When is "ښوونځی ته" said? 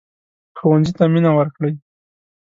0.57-1.03